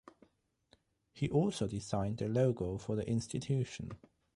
He 1.13 1.29
also 1.29 1.67
designed 1.67 2.17
the 2.17 2.27
logo 2.27 2.79
for 2.79 2.95
the 2.95 3.07
Institution. 3.07 3.91